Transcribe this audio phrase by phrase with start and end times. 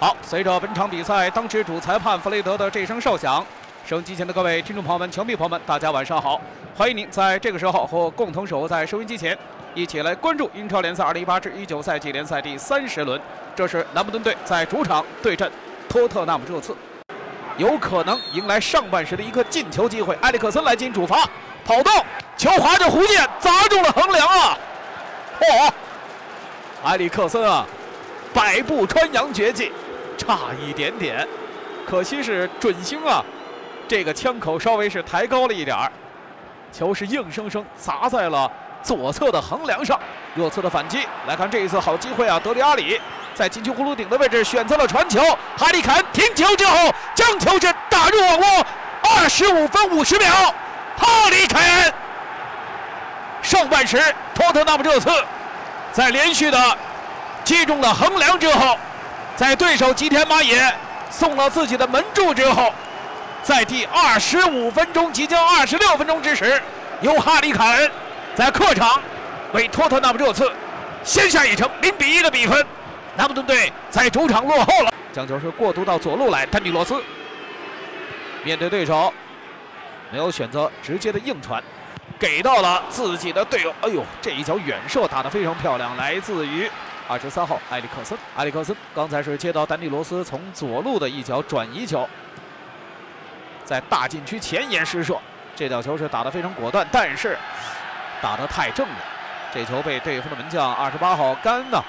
[0.00, 3.44] 好，随着本场比赛当时主裁判弗雷德的这声哨响，
[3.86, 6.40] 收音机前的各位听众朋友们、球迷朋友们，大家晚上好！
[6.74, 9.36] 欢迎您在这个时候和我共同守候在收音机前，
[9.74, 13.20] 一起来关注英超联赛2018至19赛季联赛第三十轮。
[13.54, 15.52] 这是南普顿队在主场对阵
[15.86, 16.74] 托特纳姆热刺，
[17.58, 20.16] 有可能迎来上半时的一个进球机会。
[20.22, 21.28] 埃里克森来进行主罚，
[21.62, 21.92] 跑动，
[22.38, 24.56] 球划着弧线砸中了横梁啊！
[25.38, 25.70] 嚯，
[26.84, 27.66] 埃里克森啊，
[28.32, 29.70] 百步穿杨绝技。
[30.20, 31.26] 差一点点，
[31.86, 33.24] 可惜是准星啊！
[33.88, 35.90] 这个枪口稍微是抬高了一点儿，
[36.70, 38.48] 球是硬生生砸在了
[38.82, 39.98] 左侧的横梁上。
[40.34, 42.38] 热刺的反击，来看这一次好机会啊！
[42.38, 43.00] 德里阿里
[43.34, 45.22] 在禁区葫芦顶的位置选择了传球，
[45.56, 48.66] 哈里坎停球之后将球是打入网窝。
[49.02, 50.54] 二十五分五十秒，
[50.98, 51.92] 哈里坎。
[53.40, 53.98] 上半时
[54.34, 55.10] 托特纳姆热刺
[55.92, 56.78] 在连续的
[57.42, 58.76] 击中了横梁之后。
[59.40, 60.70] 在对手吉田麻也
[61.08, 62.74] 送了自己的门柱之后，
[63.42, 66.60] 在第二十五分钟，即将二十六分钟之时，
[67.00, 67.90] 由哈里凯恩
[68.34, 69.00] 在客场
[69.54, 70.52] 为托特纳姆热刺
[71.02, 72.66] 先下一城，零比一的比分。
[73.16, 77.02] 南普顿队在主场落后了，将球是过渡到左路来，丹尼罗斯
[78.44, 79.10] 面对对手，
[80.10, 81.64] 没有选择直接的硬传，
[82.18, 83.74] 给到了自己的队友。
[83.80, 86.70] 哎呦，这一脚远射打得非常漂亮，来自于。
[87.10, 92.08] 二十三号埃里克森，埃里克森刚才是接到丹尼罗斯从左路的一脚转移球，
[93.64, 95.18] 在大禁区前沿施射，
[95.56, 97.36] 这脚球是打得非常果断，但是
[98.22, 98.94] 打得太正了，
[99.52, 101.82] 这球被对方的门将二十八号甘恩呢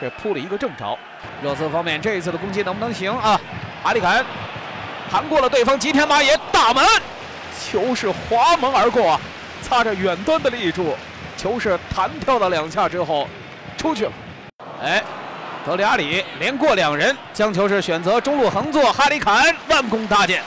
[0.00, 0.98] 是扑了一个正着。
[1.40, 3.40] 热刺方面这一次的攻击能不能行啊？
[3.84, 4.26] 阿里坎
[5.08, 6.84] 弹过了对方吉田麻也大门，
[7.56, 9.20] 球是滑门而过，
[9.62, 10.96] 擦着远端的立柱，
[11.36, 13.28] 球是弹跳了两下之后
[13.78, 14.12] 出去了。
[14.82, 15.02] 哎，
[15.64, 20.42] 德里阿里连过两人，将球是选择中路横坐，哈里坎弯弓搭箭，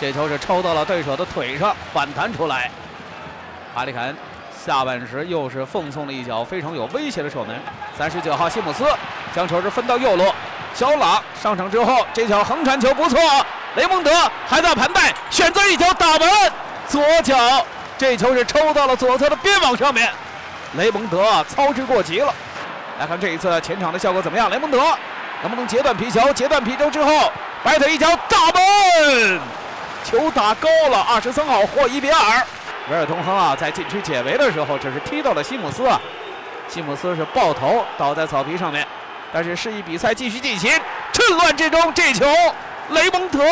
[0.00, 2.70] 这球是抽到了对手的腿上，反弹出来。
[3.74, 4.14] 哈里坎
[4.66, 7.56] 下半时又是奉送了一脚非常有威胁的射门。
[7.96, 8.84] 三十九号西姆斯
[9.34, 10.24] 将球是分到右路，
[10.74, 13.18] 小朗上场之后，这脚横传球不错，
[13.76, 14.10] 雷蒙德
[14.46, 16.28] 还在盘带，选择一脚打门，
[16.88, 17.64] 左脚
[17.96, 20.10] 这球是抽到了左侧的边网上面，
[20.76, 22.34] 雷蒙德操之过急了。
[22.98, 24.50] 来看这一次前场的效果怎么样？
[24.50, 24.78] 雷蒙德
[25.40, 26.32] 能不能截断皮球？
[26.32, 27.32] 截断皮球之后，
[27.62, 29.40] 摆腿一脚大门，
[30.02, 31.06] 球打高了。
[31.08, 32.18] 二十三号霍伊比尔。
[32.90, 36.00] 维尔通亨啊，在禁区解围的时候，这是踢到了西姆斯啊。
[36.68, 38.84] 西姆斯是抱头倒在草皮上面，
[39.32, 40.70] 但是示意比赛继续进行。
[41.12, 42.26] 趁乱之中，这球
[42.90, 43.44] 雷蒙德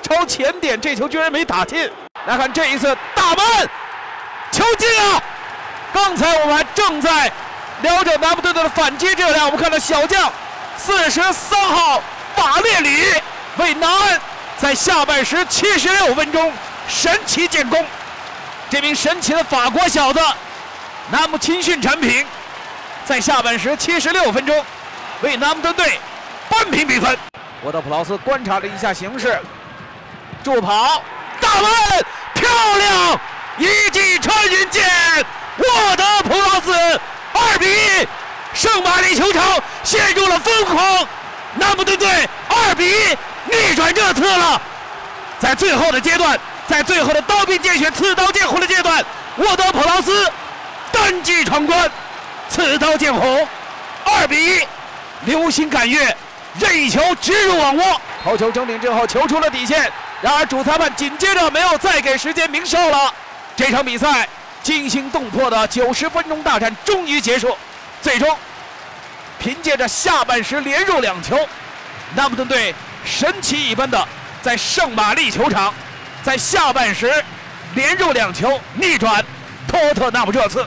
[0.00, 1.90] 超前点，这球居然没打进。
[2.24, 3.68] 来看这一次大门，
[4.50, 5.22] 球进啊！
[5.92, 7.30] 刚才我们还正在。
[7.82, 10.32] 聊着南部队的反击质量，我们看到小将
[10.76, 12.02] 四十三号
[12.36, 13.12] 瓦列里
[13.56, 14.20] 为南安
[14.58, 16.52] 在下半时七十六分钟
[16.88, 17.84] 神奇建功。
[18.68, 20.20] 这名神奇的法国小子，
[21.10, 22.26] 南姆青训产品，
[23.04, 24.64] 在下半时七十六分钟
[25.22, 26.00] 为南普顿队
[26.48, 27.16] 扳平比分。
[27.62, 29.40] 沃德普劳斯观察了一下形势，
[30.42, 31.02] 助跑，
[31.40, 31.70] 大门
[32.34, 33.20] 漂亮，
[33.56, 34.84] 一记穿云箭，
[35.58, 37.00] 沃德普劳斯。
[37.40, 38.08] 二比一，
[38.52, 41.06] 圣马力球场陷入了疯狂，
[41.56, 42.08] 南普顿队
[42.48, 44.60] 二比一逆转热刺了。
[45.38, 49.04] 在最后的阶段，在最后的刀兵见血、刺刀见红的阶段，
[49.36, 50.30] 沃德普劳斯
[50.90, 51.90] 单骑闯关，
[52.48, 53.46] 刺刀见红，
[54.04, 54.66] 二比一，
[55.26, 56.16] 流星赶月，
[56.58, 59.90] 任意球直入网窝，头球争顶之后球出了底线，
[60.22, 63.12] 然而主裁判紧接着没有再给时间鸣哨了，
[63.54, 64.26] 这场比赛。
[64.60, 67.56] 惊心动魄的九十分钟大战终于结束，
[68.02, 68.36] 最终
[69.48, 71.34] 凭借着下半时连入两球，
[72.14, 74.06] 南普顿队神奇一般的
[74.42, 75.72] 在圣玛丽球场
[76.22, 77.10] 在下半时
[77.74, 79.24] 连入两球逆转
[79.66, 80.66] 托特纳姆热刺。